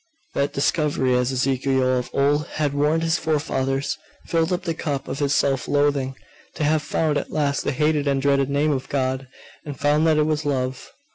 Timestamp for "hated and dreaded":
7.71-8.49